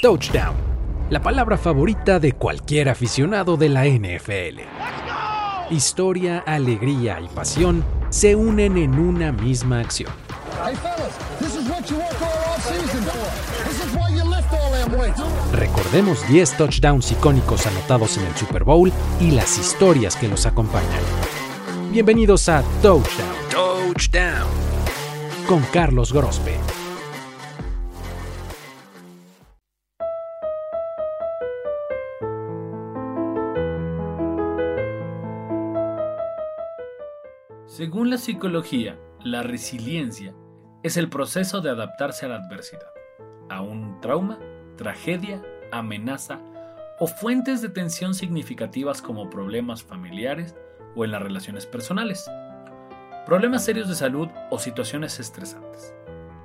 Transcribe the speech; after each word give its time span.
Touchdown, 0.00 0.54
la 1.10 1.20
palabra 1.20 1.58
favorita 1.58 2.20
de 2.20 2.34
cualquier 2.34 2.88
aficionado 2.88 3.56
de 3.56 3.68
la 3.68 3.84
NFL. 3.84 4.60
Historia, 5.70 6.44
alegría 6.46 7.20
y 7.20 7.26
pasión 7.26 7.82
se 8.08 8.36
unen 8.36 8.76
en 8.76 8.96
una 8.96 9.32
misma 9.32 9.80
acción. 9.80 10.12
Recordemos 15.52 16.28
10 16.28 16.56
touchdowns 16.56 17.10
icónicos 17.10 17.66
anotados 17.66 18.18
en 18.18 18.26
el 18.26 18.36
Super 18.36 18.62
Bowl 18.62 18.92
y 19.18 19.32
las 19.32 19.58
historias 19.58 20.14
que 20.14 20.28
los 20.28 20.46
acompañan. 20.46 21.02
Bienvenidos 21.90 22.48
a 22.48 22.62
Touchdown. 22.82 23.34
Touchdown. 23.50 24.46
Con 25.48 25.60
Carlos 25.72 26.12
Grospe. 26.12 26.77
Según 37.88 38.10
la 38.10 38.18
psicología, 38.18 38.98
la 39.24 39.42
resiliencia 39.42 40.34
es 40.82 40.98
el 40.98 41.08
proceso 41.08 41.62
de 41.62 41.70
adaptarse 41.70 42.26
a 42.26 42.28
la 42.28 42.34
adversidad, 42.34 42.92
a 43.48 43.62
un 43.62 43.98
trauma, 44.02 44.38
tragedia, 44.76 45.42
amenaza 45.72 46.38
o 47.00 47.06
fuentes 47.06 47.62
de 47.62 47.70
tensión 47.70 48.12
significativas 48.12 49.00
como 49.00 49.30
problemas 49.30 49.82
familiares 49.82 50.54
o 50.96 51.06
en 51.06 51.12
las 51.12 51.22
relaciones 51.22 51.64
personales, 51.64 52.30
problemas 53.24 53.64
serios 53.64 53.88
de 53.88 53.94
salud 53.94 54.28
o 54.50 54.58
situaciones 54.58 55.18
estresantes. 55.18 55.94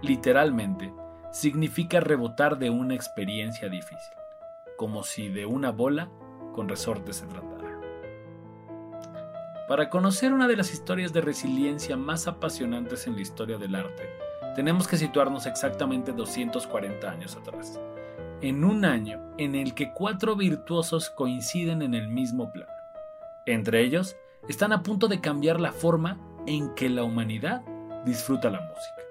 Literalmente, 0.01 0.93
significa 1.33 1.99
rebotar 1.99 2.57
de 2.57 2.69
una 2.69 2.95
experiencia 2.95 3.67
difícil, 3.67 4.15
como 4.77 5.03
si 5.03 5.27
de 5.27 5.45
una 5.45 5.71
bola 5.71 6.09
con 6.53 6.69
resortes 6.69 7.17
se 7.17 7.25
tratara. 7.27 7.62
Para 9.67 9.89
conocer 9.89 10.33
una 10.33 10.49
de 10.49 10.57
las 10.57 10.73
historias 10.73 11.13
de 11.13 11.21
resiliencia 11.21 11.95
más 11.95 12.27
apasionantes 12.27 13.07
en 13.07 13.15
la 13.15 13.21
historia 13.21 13.57
del 13.57 13.75
arte, 13.75 14.09
tenemos 14.55 14.89
que 14.89 14.97
situarnos 14.97 15.45
exactamente 15.45 16.11
240 16.11 17.09
años 17.09 17.37
atrás, 17.37 17.79
en 18.41 18.65
un 18.65 18.83
año 18.83 19.21
en 19.37 19.55
el 19.55 19.73
que 19.73 19.93
cuatro 19.93 20.35
virtuosos 20.35 21.09
coinciden 21.09 21.81
en 21.81 21.93
el 21.93 22.09
mismo 22.09 22.51
plano. 22.51 22.71
Entre 23.45 23.81
ellos, 23.81 24.17
están 24.49 24.73
a 24.73 24.83
punto 24.83 25.07
de 25.07 25.21
cambiar 25.21 25.61
la 25.61 25.71
forma 25.71 26.19
en 26.45 26.75
que 26.75 26.89
la 26.89 27.03
humanidad 27.03 27.63
disfruta 28.05 28.49
la 28.49 28.59
música. 28.59 29.03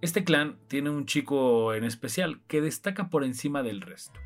Este 0.00 0.24
clan 0.24 0.58
tiene 0.66 0.90
un 0.90 1.06
chico 1.06 1.72
en 1.72 1.84
especial 1.84 2.40
que 2.48 2.60
destaca 2.60 3.10
por 3.10 3.22
encima 3.22 3.62
del 3.62 3.80
resto. 3.80 4.18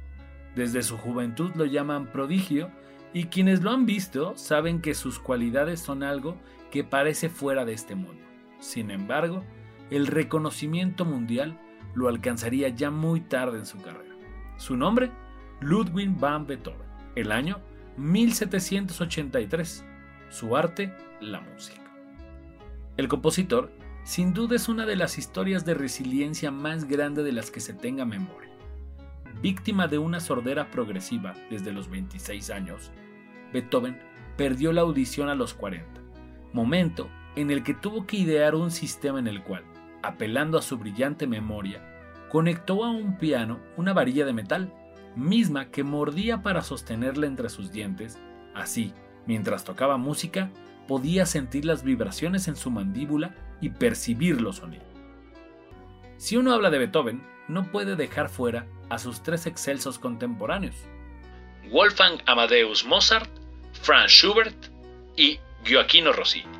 Desde 0.55 0.83
su 0.83 0.97
juventud 0.97 1.51
lo 1.55 1.65
llaman 1.65 2.07
prodigio 2.07 2.71
y 3.13 3.25
quienes 3.25 3.63
lo 3.63 3.71
han 3.71 3.87
visto 3.87 4.35
saben 4.37 4.81
que 4.81 4.95
sus 4.95 5.19
cualidades 5.19 5.81
son 5.81 6.03
algo 6.03 6.37
que 6.71 6.85
parece 6.85 7.29
fuera 7.29 7.65
de 7.65 7.73
este 7.73 7.95
mundo. 7.95 8.23
Sin 8.61 8.91
embargo, 8.91 9.45
el 9.91 10.07
reconocimiento 10.07 11.05
mundial 11.05 11.59
lo 11.95 12.09
alcanzaría 12.09 12.69
ya 12.69 12.91
muy 12.91 13.21
tarde 13.21 13.59
en 13.59 13.67
su 13.67 13.81
carrera. 13.81 14.15
Su 14.57 14.77
nombre, 14.77 15.11
Ludwig 15.61 16.11
van 16.19 16.47
Beethoven. 16.47 16.89
El 17.15 17.33
año, 17.33 17.61
1783. 17.97 19.85
Su 20.31 20.57
arte, 20.57 20.93
la 21.21 21.41
música. 21.41 21.83
El 22.97 23.09
compositor, 23.09 23.73
sin 24.05 24.33
duda, 24.35 24.57
es 24.57 24.69
una 24.69 24.87
de 24.87 24.97
las 24.97 25.19
historias 25.19 25.65
de 25.65 25.75
resiliencia 25.75 26.51
más 26.51 26.87
grande 26.87 27.23
de 27.23 27.33
las 27.33 27.51
que 27.51 27.61
se 27.61 27.75
tenga 27.75 28.05
memoria 28.05 28.54
víctima 29.45 29.89
de 29.89 29.99
una 29.99 30.21
sordera 30.21 30.71
progresiva 30.71 31.35
desde 31.51 31.71
los 31.71 31.91
26 31.91 32.49
años, 32.49 32.91
Beethoven 33.53 34.01
perdió 34.39 34.73
la 34.73 34.81
audición 34.81 35.29
a 35.29 35.35
los 35.35 35.53
40, 35.53 36.01
momento 36.55 37.11
en 37.37 37.51
el 37.51 37.63
que 37.63 37.75
tuvo 37.75 38.07
que 38.07 38.17
idear 38.17 38.55
un 38.55 38.71
sistema 38.71 39.19
en 39.19 39.29
el 39.29 39.43
cual, 39.43 39.63
apelando 40.03 40.57
a 40.57 40.63
su 40.63 40.79
brillante 40.79 41.27
memoria, 41.27 41.83
conectó 42.31 42.85
a 42.85 42.91
un 42.91 43.19
piano 43.19 43.61
una 43.77 43.93
varilla 43.93 44.25
de 44.25 44.33
metal, 44.33 44.73
misma 45.15 45.67
que 45.67 45.85
mordía 45.85 46.41
para 46.41 46.63
sostenerla 46.63 47.27
entre 47.27 47.51
sus 47.51 47.71
dientes, 47.71 48.19
así, 48.55 48.95
mientras 49.27 49.63
tocaba 49.63 49.99
música, 49.99 50.51
podía 50.89 51.27
sentir 51.27 51.67
las 51.67 51.83
vibraciones 51.83 52.49
en 52.49 52.57
su 52.57 52.71
mandíbula 52.71 53.35
y 53.61 53.69
percibir 53.69 54.41
los 54.41 54.57
sonidos. 54.57 54.89
Si 56.17 56.39
uno 56.39 56.55
habla 56.55 56.71
de 56.71 56.79
Beethoven, 56.79 57.23
no 57.47 57.71
puede 57.71 57.95
dejar 57.95 58.31
fuera 58.31 58.67
a 58.89 58.99
sus 58.99 59.23
tres 59.23 59.47
excelsos 59.47 59.99
contemporáneos, 59.99 60.77
Wolfgang 61.71 62.21
Amadeus 62.27 62.85
Mozart, 62.85 63.31
Franz 63.83 64.11
Schubert 64.11 64.57
y 65.17 65.39
Gioacchino 65.65 66.13
Rossini. 66.13 66.53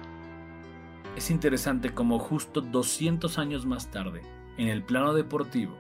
Es 1.17 1.31
interesante 1.31 1.93
como 1.93 2.19
justo 2.19 2.61
200 2.61 3.39
años 3.39 3.67
más 3.67 3.91
tarde, 3.91 4.23
en 4.57 4.69
el 4.69 4.83
plano 4.83 5.15
deportivo, 5.15 5.77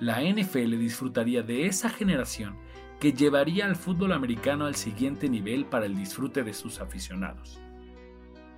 la 0.00 0.20
NFL 0.22 0.78
disfrutaría 0.78 1.42
de 1.42 1.66
esa 1.66 1.88
generación 1.88 2.56
que 3.00 3.12
llevaría 3.12 3.66
al 3.66 3.76
fútbol 3.76 4.12
americano 4.12 4.66
al 4.66 4.74
siguiente 4.74 5.28
nivel 5.28 5.66
para 5.66 5.86
el 5.86 5.96
disfrute 5.96 6.42
de 6.42 6.54
sus 6.54 6.80
aficionados. 6.80 7.58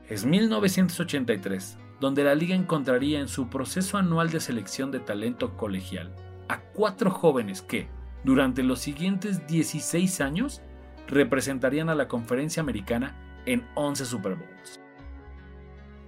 Es 0.08 0.24
1983, 0.24 1.76
donde 2.00 2.24
la 2.24 2.34
liga 2.34 2.54
encontraría 2.54 3.20
en 3.20 3.28
su 3.28 3.48
proceso 3.48 3.98
anual 3.98 4.30
de 4.30 4.40
selección 4.40 4.90
de 4.90 5.00
talento 5.00 5.56
colegial 5.56 6.14
a 6.48 6.60
cuatro 6.60 7.10
jóvenes 7.10 7.62
que, 7.62 7.88
durante 8.24 8.62
los 8.62 8.80
siguientes 8.80 9.46
16 9.46 10.20
años, 10.20 10.62
representarían 11.06 11.88
a 11.88 11.94
la 11.94 12.08
conferencia 12.08 12.60
americana 12.60 13.16
en 13.46 13.66
11 13.74 14.04
Super 14.04 14.34
Bowls. 14.34 14.80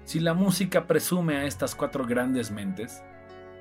Si 0.04 0.20
la 0.20 0.34
música 0.34 0.86
presume 0.86 1.36
a 1.36 1.44
estas 1.44 1.74
cuatro 1.74 2.04
grandes 2.04 2.50
mentes, 2.50 3.02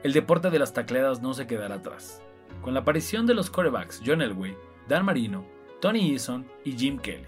el 0.03 0.13
deporte 0.13 0.50
de 0.50 0.59
las 0.59 0.73
tacleadas 0.73 1.22
no 1.22 1.34
se 1.34 1.45
quedará 1.47 1.75
atrás. 1.75 2.22
Con 2.62 2.73
la 2.73 2.81
aparición 2.81 3.25
de 3.25 3.35
los 3.35 3.50
corebacks 3.50 4.01
John 4.06 4.22
Elway, 4.22 4.56
Dan 4.88 5.06
Marino, 5.06 5.46
Tony 5.79 6.11
Eason 6.11 6.47
y 6.66 6.72
Jim 6.72 6.97
Kelly, 6.97 7.28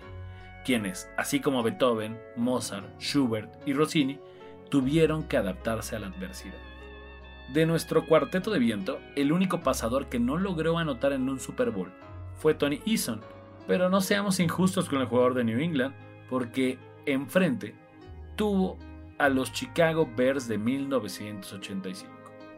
quienes, 0.66 1.10
así 1.18 1.40
como 1.40 1.64
Beethoven, 1.64 2.20
Mozart, 2.36 3.00
Schubert 3.00 3.52
y 3.68 3.74
Rossini, 3.74 4.20
tuvieron 4.70 5.24
que 5.24 5.38
adaptarse 5.38 5.96
a 5.96 6.00
la 6.00 6.08
adversidad. 6.08 6.71
De 7.54 7.66
nuestro 7.66 8.06
cuarteto 8.06 8.50
de 8.50 8.60
viento, 8.60 9.00
el 9.18 9.34
único 9.34 9.60
pasador 9.60 10.08
que 10.08 10.20
no 10.20 10.38
logró 10.38 10.78
anotar 10.78 11.12
en 11.12 11.28
un 11.28 11.38
Super 11.38 11.72
Bowl 11.72 11.92
fue 12.36 12.54
Tony 12.54 12.80
Eason, 12.86 13.20
pero 13.68 13.90
no 13.90 14.00
seamos 14.00 14.40
injustos 14.40 14.88
con 14.88 15.02
el 15.02 15.08
jugador 15.08 15.34
de 15.34 15.44
New 15.44 15.60
England, 15.60 15.94
porque 16.30 16.80
enfrente 17.06 17.76
tuvo 18.38 18.78
a 19.18 19.28
los 19.28 19.52
Chicago 19.52 20.10
Bears 20.16 20.48
de 20.48 20.58
1985, 20.58 22.12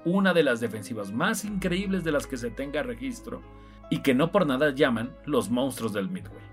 una 0.06 0.32
de 0.32 0.44
las 0.44 0.60
defensivas 0.60 1.12
más 1.12 1.44
increíbles 1.44 2.04
de 2.04 2.12
las 2.12 2.28
que 2.28 2.38
se 2.38 2.52
tenga 2.52 2.84
registro, 2.84 3.42
y 3.90 4.04
que 4.04 4.14
no 4.14 4.32
por 4.32 4.46
nada 4.46 4.70
llaman 4.70 5.16
los 5.26 5.50
monstruos 5.50 5.92
del 5.94 6.10
Midway. 6.10 6.44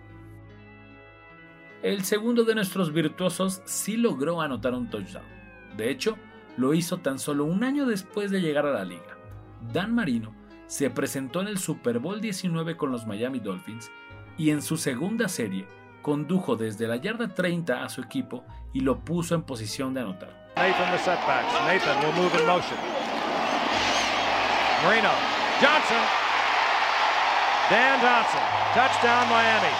El 1.83 2.05
segundo 2.05 2.45
de 2.45 2.55
nuestros 2.55 2.93
virtuosos 2.93 3.61
sí 3.67 3.99
logró 3.99 4.41
anotar 4.41 4.75
un 4.75 4.89
touchdown. 4.89 5.25
De 5.77 5.91
hecho, 5.91 6.17
lo 6.61 6.75
hizo 6.75 6.99
tan 6.99 7.19
solo 7.19 7.47
un 7.47 7.65
año 7.65 7.87
después 7.87 8.31
de 8.31 8.43
llegar 8.43 8.67
a 8.67 8.73
la 8.73 8.85
liga. 8.85 9.17
Dan 9.73 9.95
Marino 9.95 10.35
se 10.67 10.91
presentó 10.91 11.41
en 11.41 11.49
el 11.49 11.59
Super 11.59 11.99
Bowl 11.99 12.21
19 12.21 12.77
con 12.77 12.93
los 12.93 13.07
Miami 13.07 13.41
Dolphins 13.41 13.91
y 14.37 14.51
en 14.51 14.61
su 14.61 14.77
segunda 14.77 15.29
serie 15.29 15.67
condujo 16.03 16.57
desde 16.57 16.87
la 16.87 16.97
yarda 16.97 17.35
30 17.35 17.83
a 17.83 17.89
su 17.89 18.03
equipo 18.03 18.45
y 18.75 18.81
lo 18.81 19.01
puso 19.01 19.35
en 19.35 19.43
posición 19.43 19.95
de 19.95 20.01
anotar. 20.01 20.53
Nathan 20.57 20.93
the 20.93 20.99
setbacks. 20.99 21.53
Nathan 21.67 22.05
will 22.05 22.23
move 22.23 22.39
in 22.39 22.47
motion. 22.47 22.77
Marino. 24.85 25.11
Johnson. 25.61 26.05
Dan 27.71 28.01
Johnson. 28.01 28.41
Touchdown 28.75 29.29
Miami. 29.31 29.75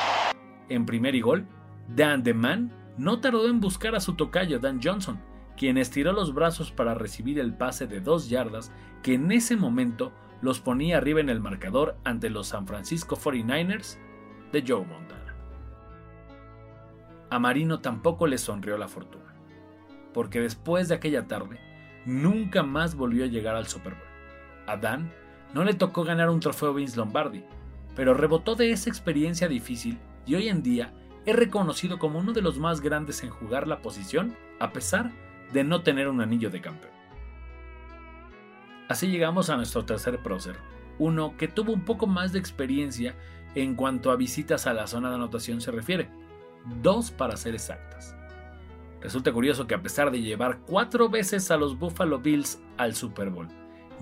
En 0.71 0.87
primer 0.87 1.15
y 1.15 1.21
gol, 1.21 1.47
Dan 1.89 2.23
the 2.23 2.33
Man 2.33 2.73
no 2.97 3.21
tardó 3.21 3.49
en 3.49 3.61
buscar 3.61 3.95
a 3.95 4.01
su 4.01 4.15
tocayo 4.15 4.59
Dan 4.59 4.81
Johnson 4.83 5.30
quien 5.61 5.77
estiró 5.77 6.13
los 6.13 6.33
brazos 6.33 6.73
para 6.73 6.95
recibir 6.95 7.39
el 7.39 7.53
pase 7.53 7.87
de 7.87 8.01
dos 8.01 8.31
yardas 8.31 8.73
que 9.03 9.13
en 9.13 9.31
ese 9.31 9.57
momento 9.57 10.11
los 10.41 10.59
ponía 10.59 10.97
arriba 10.97 11.21
en 11.21 11.29
el 11.29 11.39
marcador 11.39 11.99
ante 12.03 12.31
los 12.31 12.47
San 12.47 12.67
Francisco 12.67 13.15
49ers 13.15 13.99
de 14.53 14.65
Joe 14.67 14.87
Montana. 14.87 15.37
A 17.29 17.39
Marino 17.39 17.81
tampoco 17.81 18.27
le 18.27 18.39
sonrió 18.39 18.79
la 18.79 18.89
fortuna, 18.89 19.35
porque 20.15 20.41
después 20.41 20.89
de 20.89 20.95
aquella 20.95 21.29
tarde 21.29 21.61
nunca 22.07 22.63
más 22.63 22.95
volvió 22.95 23.25
a 23.25 23.29
llegar 23.29 23.55
al 23.55 23.67
Super 23.67 23.93
Bowl. 23.93 24.67
A 24.67 24.79
Dan 24.79 25.13
no 25.53 25.63
le 25.65 25.75
tocó 25.75 26.05
ganar 26.05 26.31
un 26.31 26.41
trofeo 26.41 26.73
Vince 26.73 26.97
Lombardi, 26.97 27.45
pero 27.95 28.15
rebotó 28.15 28.55
de 28.55 28.71
esa 28.71 28.89
experiencia 28.89 29.47
difícil 29.47 29.99
y 30.25 30.37
hoy 30.37 30.49
en 30.49 30.63
día 30.63 30.95
es 31.27 31.37
reconocido 31.37 31.99
como 31.99 32.19
uno 32.19 32.33
de 32.33 32.41
los 32.41 32.59
más 32.59 32.81
grandes 32.81 33.23
en 33.23 33.29
jugar 33.29 33.69
la 33.69 33.83
posición 33.83 34.35
a 34.59 34.73
pesar 34.73 35.13
de 35.53 35.65
no 35.65 35.83
tener 35.83 36.09
un 36.09 36.21
anillo 36.21 36.51
de 36.51 36.61
campeón. 36.61 36.93
Así 38.89 39.09
llegamos 39.09 39.51
a 39.51 39.57
nuestro 39.57 39.85
tercer 39.85 40.23
prócer, 40.23 40.57
uno 40.99 41.37
que 41.37 41.49
tuvo 41.49 41.73
un 41.73 41.85
poco 41.85 42.07
más 42.07 42.33
de 42.33 42.39
experiencia 42.39 43.15
en 43.55 43.75
cuanto 43.75 44.11
a 44.11 44.17
visitas 44.17 44.67
a 44.67 44.75
la 44.75 44.87
zona 44.87 45.09
de 45.09 45.15
anotación 45.17 45.61
se 45.61 45.71
refiere, 45.71 46.11
dos 46.83 47.11
para 47.11 47.37
ser 47.37 47.55
exactas. 47.55 48.17
Resulta 49.01 49.33
curioso 49.33 49.67
que 49.67 49.75
a 49.75 49.83
pesar 49.83 50.11
de 50.11 50.21
llevar 50.21 50.61
cuatro 50.67 51.09
veces 51.09 51.51
a 51.51 51.57
los 51.57 51.79
Buffalo 51.79 52.19
Bills 52.19 52.61
al 52.77 52.95
Super 52.95 53.31
Bowl, 53.31 53.49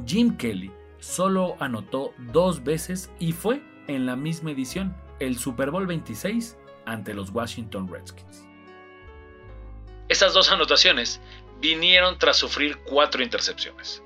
Jim 0.05 0.37
Kelly 0.37 0.73
solo 0.99 1.56
anotó 1.61 2.12
dos 2.33 2.65
veces 2.65 3.12
y 3.21 3.33
fue 3.33 3.62
en 3.87 4.06
la 4.06 4.17
misma 4.17 4.50
edición, 4.50 4.95
el 5.21 5.37
Super 5.37 5.71
Bowl 5.71 5.87
26 5.87 6.59
ante 6.85 7.15
los 7.15 7.31
Washington 7.31 7.89
Redskins. 7.89 8.48
Esas 10.08 10.32
dos 10.32 10.50
anotaciones 10.50 11.20
vinieron 11.60 12.19
tras 12.19 12.38
sufrir 12.38 12.78
cuatro 12.78 13.22
intercepciones. 13.22 14.02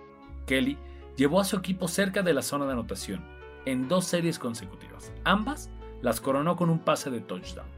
Kelly 0.47 0.77
llevó 1.17 1.41
a 1.41 1.45
su 1.45 1.57
equipo 1.57 1.87
cerca 1.87 2.23
de 2.23 2.35
la 2.35 2.43
zona 2.43 2.67
de 2.67 2.73
anotación 2.73 3.25
en 3.67 3.87
dos 3.87 4.07
series 4.07 4.39
consecutivas. 4.41 5.13
Ambas 5.25 5.71
las 6.01 6.21
coronó 6.21 6.57
con 6.57 6.71
un 6.71 6.81
pase 6.81 7.11
de 7.11 7.21
touchdown. 7.21 7.69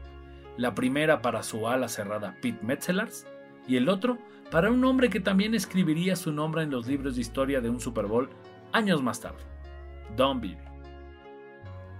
La 0.57 0.73
primera 0.73 1.21
para 1.21 1.43
su 1.43 1.67
ala 1.67 1.87
cerrada 1.87 2.35
Pete 2.41 2.63
Metzelars 2.63 3.27
y 3.67 3.77
el 3.77 3.89
otro 3.89 4.17
para 4.49 4.71
un 4.71 4.83
hombre 4.85 5.11
que 5.11 5.19
también 5.19 5.53
escribiría 5.53 6.15
su 6.15 6.31
nombre 6.31 6.63
en 6.63 6.71
los 6.71 6.87
libros 6.87 7.15
de 7.15 7.21
historia 7.21 7.61
de 7.61 7.69
un 7.69 7.79
Super 7.79 8.05
Bowl 8.05 8.29
años 8.71 9.03
más 9.03 9.21
tarde, 9.21 9.43
Don 10.15 10.41
Beebe. 10.41 10.63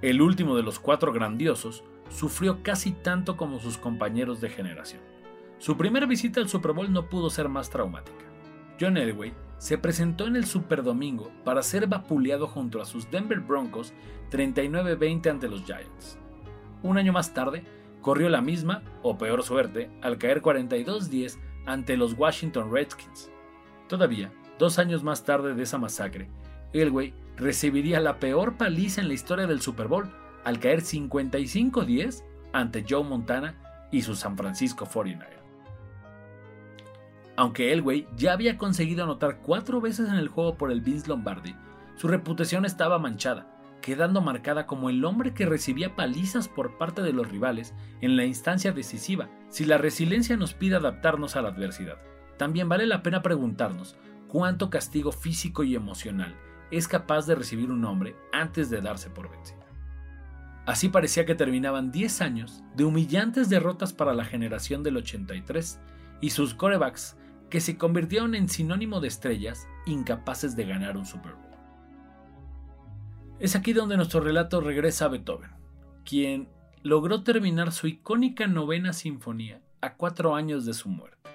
El 0.01 0.21
último 0.21 0.55
de 0.55 0.63
los 0.63 0.79
cuatro 0.79 1.13
grandiosos 1.13 1.83
sufrió 2.09 2.63
casi 2.63 2.91
tanto 2.91 3.37
como 3.37 3.59
sus 3.59 3.77
compañeros 3.77 4.41
de 4.41 4.49
generación. 4.49 5.01
Su 5.57 5.77
primera 5.77 6.05
visita 6.05 6.41
al 6.41 6.49
Super 6.49 6.73
Bowl 6.73 6.91
no 6.91 7.09
pudo 7.09 7.29
ser 7.29 7.47
más 7.47 7.69
traumática. 7.69 8.25
John 8.79 8.97
Elway 8.97 9.33
se 9.57 9.77
presentó 9.77 10.27
en 10.27 10.35
el 10.35 10.45
Super 10.45 10.83
Domingo 10.83 11.31
para 11.45 11.63
ser 11.63 11.87
vapuleado 11.87 12.45
junto 12.45 12.81
a 12.81 12.85
sus 12.85 13.09
Denver 13.09 13.39
Broncos 13.39 13.93
39-20 14.31 15.29
ante 15.29 15.47
los 15.47 15.63
Giants. 15.63 16.19
Un 16.83 16.97
año 16.97 17.13
más 17.13 17.33
tarde, 17.33 17.63
corrió 18.01 18.29
la 18.29 18.41
misma, 18.41 18.83
o 19.01 19.17
peor 19.17 19.43
suerte, 19.43 19.89
al 20.01 20.17
caer 20.17 20.41
42-10 20.41 21.39
ante 21.65 21.95
los 21.95 22.13
Washington 22.13 22.71
Redskins. 22.71 23.31
Todavía, 23.87 24.31
dos 24.59 24.77
años 24.77 25.03
más 25.03 25.23
tarde 25.23 25.55
de 25.55 25.63
esa 25.63 25.77
masacre, 25.77 26.29
Elway 26.73 27.13
recibiría 27.37 28.01
la 28.01 28.19
peor 28.19 28.57
paliza 28.57 28.99
en 29.01 29.07
la 29.07 29.13
historia 29.13 29.47
del 29.47 29.61
Super 29.61 29.87
Bowl 29.87 30.11
al 30.43 30.59
caer 30.59 30.81
55-10 30.81 32.23
ante 32.51 32.85
Joe 32.87 33.03
Montana 33.03 33.87
y 33.91 34.01
su 34.01 34.15
San 34.15 34.37
Francisco 34.37 34.85
49 34.85 35.44
aunque 37.37 37.73
Elway 37.73 38.07
ya 38.15 38.33
había 38.33 38.57
conseguido 38.57 39.03
anotar 39.03 39.39
cuatro 39.41 39.81
veces 39.81 40.09
en 40.09 40.15
el 40.15 40.27
juego 40.27 40.57
por 40.57 40.71
el 40.71 40.81
Vince 40.81 41.07
Lombardi, 41.07 41.55
su 41.95 42.07
reputación 42.07 42.65
estaba 42.65 42.99
manchada, 42.99 43.47
quedando 43.81 44.21
marcada 44.21 44.65
como 44.65 44.89
el 44.89 45.03
hombre 45.05 45.33
que 45.33 45.45
recibía 45.45 45.95
palizas 45.95 46.47
por 46.47 46.77
parte 46.77 47.01
de 47.01 47.13
los 47.13 47.29
rivales 47.29 47.73
en 48.01 48.17
la 48.17 48.25
instancia 48.25 48.71
decisiva. 48.71 49.29
Si 49.49 49.65
la 49.65 49.77
resiliencia 49.77 50.37
nos 50.37 50.53
pide 50.53 50.75
adaptarnos 50.75 51.35
a 51.35 51.41
la 51.41 51.49
adversidad, 51.49 51.97
también 52.37 52.67
vale 52.67 52.85
la 52.85 53.03
pena 53.03 53.21
preguntarnos 53.21 53.95
cuánto 54.27 54.69
castigo 54.69 55.11
físico 55.11 55.63
y 55.63 55.75
emocional 55.75 56.35
es 56.71 56.87
capaz 56.87 57.27
de 57.27 57.35
recibir 57.35 57.71
un 57.71 57.85
hombre 57.85 58.15
antes 58.33 58.69
de 58.69 58.81
darse 58.81 59.09
por 59.09 59.29
vencido. 59.29 59.63
Así 60.65 60.89
parecía 60.89 61.25
que 61.25 61.35
terminaban 61.35 61.91
10 61.91 62.21
años 62.21 62.63
de 62.75 62.85
humillantes 62.85 63.49
derrotas 63.49 63.93
para 63.93 64.13
la 64.13 64.25
generación 64.25 64.81
del 64.81 64.97
83 64.97 65.79
y 66.21 66.31
sus 66.31 66.55
corebacks 66.55 67.17
que 67.55 67.61
se 67.61 67.77
convirtieron 67.77 68.35
en 68.35 68.49
sinónimo 68.49 68.99
de 68.99 69.07
estrellas 69.07 69.65
incapaces 69.85 70.57
de 70.57 70.65
ganar 70.65 70.97
un 70.97 71.05
Super 71.05 71.35
Bowl. 71.35 71.57
Es 73.39 73.55
aquí 73.55 73.71
donde 73.71 73.95
nuestro 73.95 74.19
relato 74.19 74.59
regresa 74.59 75.05
a 75.05 75.07
Beethoven, 75.07 75.51
quien 76.03 76.49
logró 76.83 77.23
terminar 77.23 77.71
su 77.71 77.87
icónica 77.87 78.45
novena 78.47 78.91
sinfonía 78.91 79.61
a 79.79 79.95
cuatro 79.95 80.35
años 80.35 80.65
de 80.65 80.73
su 80.73 80.89
muerte. 80.89 81.29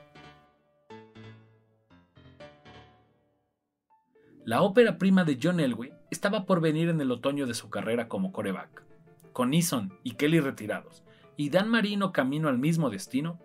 La 4.45 4.61
ópera 4.61 4.99
prima 4.99 5.25
de 5.25 5.39
John 5.43 5.59
Elway 5.59 5.95
estaba 6.11 6.45
por 6.45 6.61
venir 6.61 6.91
en 6.91 7.01
el 7.01 7.13
otoño 7.13 7.47
de 7.47 7.55
su 7.55 7.71
carrera 7.71 8.09
como 8.09 8.31
coreback. 8.31 8.85
Con 9.33 9.55
Eason 9.55 9.99
y 10.03 10.17
Kelly 10.17 10.41
retirados 10.41 11.03
y 11.39 11.49
Dan 11.49 11.71
Marino 11.71 12.13
camino 12.13 12.51
al 12.51 12.59
mismo 12.59 12.91
destino, 12.91 13.39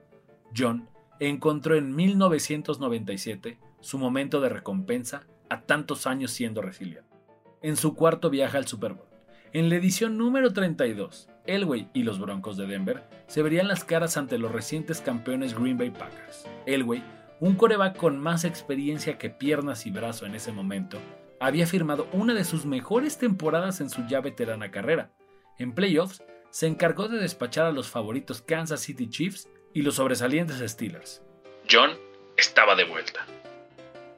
John 0.54 0.90
encontró 1.20 1.76
en 1.76 1.96
1997 1.96 3.60
su 3.80 3.98
momento 3.98 4.42
de 4.42 4.50
recompensa 4.50 5.28
a 5.50 5.62
tantos 5.62 6.08
años 6.08 6.32
siendo 6.32 6.62
resiliente. 6.62 7.16
En 7.62 7.78
su 7.78 7.96
cuarto 7.96 8.30
viaje 8.30 8.58
al 8.58 8.68
Super 8.68 8.94
Bowl. 8.94 9.08
En 9.54 9.70
la 9.70 9.76
edición 9.76 10.18
número 10.18 10.52
32, 10.52 11.30
Elway 11.46 11.90
y 11.94 12.04
los 12.04 12.20
Broncos 12.20 12.58
de 12.58 12.68
Denver 12.68 13.04
se 13.28 13.42
verían 13.42 13.68
las 13.68 13.84
caras 13.84 14.18
ante 14.18 14.38
los 14.38 14.52
recientes 14.52 15.02
campeones 15.02 15.58
Green 15.58 15.78
Bay 15.78 15.92
Packers. 15.92 16.46
Elway, 16.66 17.04
un 17.40 17.56
coreback 17.56 17.96
con 17.96 18.20
más 18.20 18.44
experiencia 18.44 19.18
que 19.18 19.30
piernas 19.30 19.86
y 19.86 19.92
brazo 19.92 20.26
en 20.26 20.36
ese 20.36 20.52
momento, 20.52 21.00
había 21.40 21.68
firmado 21.68 22.08
una 22.12 22.34
de 22.34 22.44
sus 22.44 22.66
mejores 22.66 23.18
temporadas 23.18 23.82
en 23.82 23.90
su 23.90 24.06
ya 24.08 24.20
veterana 24.20 24.72
carrera. 24.72 25.12
En 25.58 25.74
playoffs, 25.74 26.24
se 26.50 26.68
encargó 26.68 27.08
de 27.08 27.18
despachar 27.18 27.66
a 27.66 27.72
los 27.72 27.90
favoritos 27.90 28.42
Kansas 28.42 28.82
City 28.82 29.10
Chiefs 29.10 29.50
y 29.76 29.82
los 29.82 29.96
sobresalientes 29.96 30.64
Steelers. 30.72 31.22
John 31.70 31.92
estaba 32.38 32.76
de 32.76 32.86
vuelta. 32.86 33.28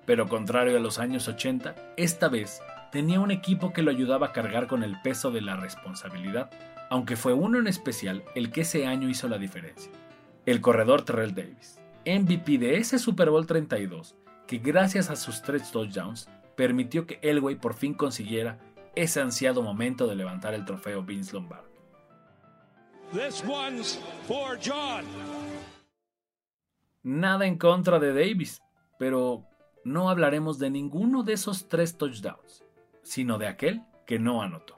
Pero 0.05 0.29
contrario 0.29 0.77
a 0.77 0.79
los 0.79 0.99
años 0.99 1.27
80, 1.27 1.75
esta 1.97 2.29
vez 2.29 2.61
tenía 2.91 3.19
un 3.19 3.31
equipo 3.31 3.73
que 3.73 3.81
lo 3.81 3.89
ayudaba 3.89 4.27
a 4.27 4.31
cargar 4.33 4.67
con 4.67 4.83
el 4.83 5.01
peso 5.01 5.31
de 5.31 5.41
la 5.41 5.57
responsabilidad, 5.57 6.51
aunque 6.91 7.17
fue 7.17 7.33
uno 7.33 7.57
en 7.57 7.65
especial 7.65 8.23
el 8.35 8.51
que 8.51 8.61
ese 8.61 8.85
año 8.85 9.09
hizo 9.09 9.27
la 9.27 9.39
diferencia. 9.39 9.91
El 10.45 10.61
corredor 10.61 11.01
Terrell 11.01 11.33
Davis, 11.33 11.79
MVP 12.05 12.59
de 12.59 12.77
ese 12.77 12.99
Super 12.99 13.31
Bowl 13.31 13.47
32, 13.47 14.15
que 14.45 14.59
gracias 14.59 15.09
a 15.09 15.15
sus 15.15 15.41
tres 15.41 15.71
touchdowns 15.71 16.29
permitió 16.55 17.07
que 17.07 17.19
Elway 17.23 17.55
por 17.55 17.73
fin 17.73 17.95
consiguiera 17.95 18.59
ese 18.95 19.21
ansiado 19.21 19.63
momento 19.63 20.05
de 20.05 20.15
levantar 20.15 20.53
el 20.53 20.65
trofeo 20.65 21.01
Vince 21.01 21.33
Lombardi. 21.33 21.67
This 23.11 23.43
one's 23.43 23.97
for 24.27 24.55
John. 24.57 25.05
Nada 27.07 27.45
en 27.45 27.57
contra 27.57 27.99
de 27.99 28.11
Davis, 28.11 28.61
pero 28.99 29.45
no 29.85 30.09
hablaremos 30.09 30.59
de 30.59 30.69
ninguno 30.69 31.23
de 31.23 31.31
esos 31.31 31.69
tres 31.69 31.97
touchdowns, 31.97 32.65
sino 33.01 33.37
de 33.37 33.47
aquel 33.47 33.81
que 34.05 34.19
no 34.19 34.41
anotó. 34.41 34.77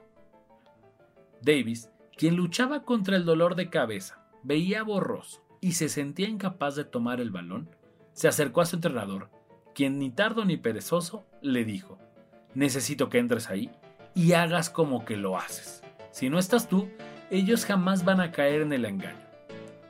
Davis, 1.42 1.90
quien 2.16 2.36
luchaba 2.36 2.84
contra 2.84 3.16
el 3.16 3.24
dolor 3.24 3.56
de 3.56 3.68
cabeza, 3.68 4.24
veía 4.44 4.84
borroso 4.84 5.42
y 5.60 5.72
se 5.72 5.88
sentía 5.88 6.28
incapaz 6.28 6.76
de 6.76 6.84
tomar 6.84 7.20
el 7.20 7.32
balón, 7.32 7.68
se 8.12 8.28
acercó 8.28 8.60
a 8.60 8.66
su 8.66 8.76
entrenador, 8.76 9.28
quien 9.74 9.98
ni 9.98 10.10
tardo 10.10 10.44
ni 10.44 10.56
perezoso 10.56 11.26
le 11.42 11.64
dijo, 11.64 11.98
necesito 12.54 13.08
que 13.08 13.18
entres 13.18 13.50
ahí 13.50 13.72
y 14.14 14.34
hagas 14.34 14.70
como 14.70 15.04
que 15.04 15.16
lo 15.16 15.36
haces. 15.36 15.82
Si 16.12 16.30
no 16.30 16.38
estás 16.38 16.68
tú, 16.68 16.88
ellos 17.32 17.64
jamás 17.64 18.04
van 18.04 18.20
a 18.20 18.30
caer 18.30 18.62
en 18.62 18.72
el 18.72 18.84
engaño. 18.84 19.26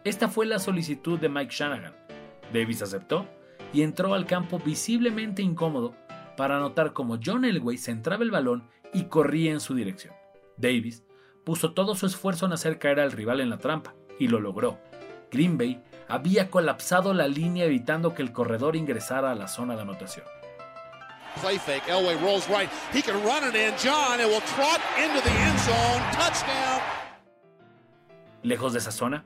Esta 0.05 0.29
fue 0.29 0.47
la 0.47 0.59
solicitud 0.59 1.19
de 1.21 1.29
Mike 1.29 1.55
Shanahan. 1.55 2.00
Davis 2.53 2.83
aceptó 2.83 3.27
y 3.73 3.83
entró 3.83 4.15
al 4.15 4.27
campo 4.27 4.59
visiblemente 4.59 5.43
incómodo 5.43 5.95
para 6.37 6.59
notar 6.59 6.93
cómo 6.93 7.19
John 7.25 7.45
Elway 7.45 7.79
centraba 7.79 8.25
el 8.25 8.31
balón 8.31 8.69
y 8.93 9.05
corría 9.05 9.53
en 9.53 9.61
su 9.61 9.75
dirección. 9.75 10.15
Davis 10.57 11.05
puso 11.45 11.73
todo 11.73 11.95
su 11.95 12.07
esfuerzo 12.07 12.47
en 12.47 12.53
hacer 12.53 12.79
caer 12.79 13.01
al 13.01 13.13
rival 13.13 13.41
en 13.41 13.51
la 13.51 13.59
trampa 13.59 13.95
y 14.19 14.29
lo 14.29 14.41
logró. 14.41 14.79
Green 15.31 15.57
Bay 15.57 15.83
había 16.09 16.51
colapsado 16.51 17.15
la 17.15 17.29
línea 17.29 17.65
evitando 17.65 18.15
que 18.15 18.23
el 18.23 18.33
corredor 18.33 18.77
ingresara 18.77 19.31
a 19.31 19.35
la 19.35 19.49
zona 19.49 19.77
de 19.77 19.83
anotación. 19.83 20.27
Play 21.41 21.59
fake. 21.59 21.89
Elway 21.89 22.17
rolls 22.17 22.49
right. 22.49 22.69
He 22.93 23.03
can 23.03 23.15
run 23.23 23.49
it 23.49 23.55
in. 23.55 23.73
John, 23.79 24.21
it 24.21 24.27
will 24.27 24.43
trot 24.57 24.81
into 24.99 25.21
the 25.23 25.31
end 25.31 25.59
zone. 25.61 26.03
Touchdown. 26.13 26.81
Lejos 28.43 28.73
de 28.73 28.79
esa 28.81 28.91
zona, 28.91 29.25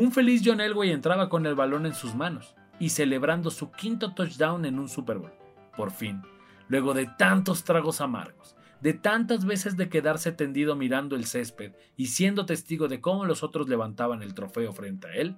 un 0.00 0.10
feliz 0.10 0.42
John 0.44 0.60
Elway 0.60 0.90
entraba 0.90 1.28
con 1.28 1.46
el 1.46 1.54
balón 1.54 1.86
en 1.86 1.94
sus 1.94 2.16
manos 2.16 2.56
y 2.80 2.88
celebrando 2.88 3.52
su 3.52 3.70
quinto 3.70 4.12
touchdown 4.12 4.64
en 4.64 4.80
un 4.80 4.88
Super 4.88 5.18
Bowl. 5.18 5.32
Por 5.76 5.92
fin, 5.92 6.20
luego 6.66 6.94
de 6.94 7.06
tantos 7.16 7.62
tragos 7.62 8.00
amargos, 8.00 8.56
de 8.80 8.92
tantas 8.94 9.44
veces 9.44 9.76
de 9.76 9.88
quedarse 9.88 10.32
tendido 10.32 10.74
mirando 10.74 11.14
el 11.14 11.26
césped 11.26 11.74
y 11.96 12.06
siendo 12.06 12.44
testigo 12.44 12.88
de 12.88 13.00
cómo 13.00 13.24
los 13.24 13.44
otros 13.44 13.68
levantaban 13.68 14.24
el 14.24 14.34
trofeo 14.34 14.72
frente 14.72 15.06
a 15.06 15.12
él, 15.12 15.36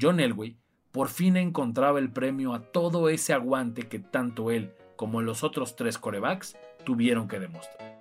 John 0.00 0.18
Elway 0.18 0.56
por 0.92 1.08
fin 1.08 1.36
encontraba 1.36 1.98
el 1.98 2.10
premio 2.10 2.54
a 2.54 2.62
todo 2.72 3.10
ese 3.10 3.34
aguante 3.34 3.86
que 3.88 3.98
tanto 3.98 4.50
él 4.50 4.72
como 4.96 5.20
los 5.20 5.44
otros 5.44 5.76
tres 5.76 5.98
corebacks 5.98 6.56
tuvieron 6.86 7.28
que 7.28 7.38
demostrar. 7.38 8.00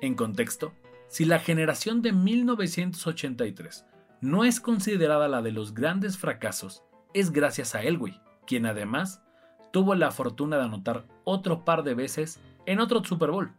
En 0.00 0.14
contexto, 0.14 0.72
si 1.08 1.24
la 1.24 1.40
generación 1.40 2.00
de 2.00 2.12
1983 2.12 3.86
no 4.20 4.44
es 4.44 4.60
considerada 4.60 5.28
la 5.28 5.42
de 5.42 5.52
los 5.52 5.74
grandes 5.74 6.18
fracasos, 6.18 6.82
es 7.14 7.32
gracias 7.32 7.74
a 7.74 7.82
Elway, 7.82 8.20
quien 8.46 8.66
además 8.66 9.22
tuvo 9.72 9.94
la 9.94 10.10
fortuna 10.10 10.58
de 10.58 10.64
anotar 10.64 11.06
otro 11.24 11.64
par 11.64 11.82
de 11.82 11.94
veces 11.94 12.40
en 12.66 12.80
otro 12.80 13.02
Super 13.04 13.30
Bowl, 13.30 13.52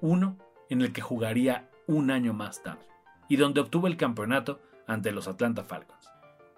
uno 0.00 0.38
en 0.68 0.80
el 0.80 0.92
que 0.92 1.02
jugaría 1.02 1.68
un 1.86 2.10
año 2.10 2.32
más 2.32 2.62
tarde, 2.62 2.86
y 3.28 3.36
donde 3.36 3.60
obtuvo 3.60 3.86
el 3.86 3.96
campeonato 3.96 4.60
ante 4.86 5.12
los 5.12 5.28
Atlanta 5.28 5.64
Falcons. 5.64 6.08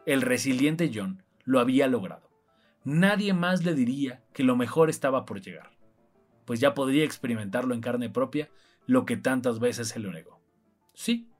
El 0.06 0.22
resiliente 0.22 0.90
John 0.94 1.22
lo 1.44 1.61
había 1.61 1.87
logrado. 1.87 2.30
Nadie 2.84 3.32
más 3.34 3.64
le 3.64 3.75
diría 3.75 4.22
que 4.32 4.42
lo 4.42 4.56
mejor 4.56 4.90
estaba 4.90 5.25
por 5.25 5.40
llegar, 5.40 5.70
pues 6.44 6.61
ya 6.61 6.75
podría 6.75 7.04
experimentarlo 7.04 7.75
en 7.75 7.80
carne 7.80 8.11
propia 8.11 8.50
lo 8.87 9.04
que 9.06 9.16
tantas 9.16 9.58
veces 9.58 9.88
se 9.88 10.00
lo 10.00 10.12
negó. 10.12 10.40
Sí. 10.94 11.32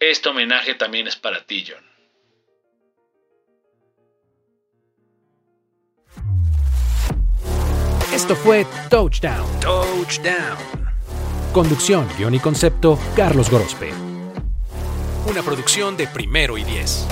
Este 0.00 0.28
homenaje 0.28 0.74
también 0.74 1.08
es 1.08 1.16
para 1.16 1.44
ti, 1.44 1.64
John. 1.68 1.84
Esto 8.14 8.36
fue 8.36 8.64
Touchdown. 8.90 9.60
Touchdown. 9.60 10.58
Conducción, 11.52 12.08
guion 12.16 12.34
y 12.34 12.38
concepto, 12.38 12.98
Carlos 13.16 13.50
Gorospe. 13.50 13.92
Una 15.28 15.42
producción 15.42 15.96
de 15.96 16.06
primero 16.06 16.56
y 16.56 16.64
diez. 16.64 17.06